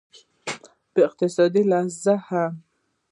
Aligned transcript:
په 0.91 0.99
اقتصادي 1.09 1.61
لحاظ 1.71 2.03
هم 2.27 2.53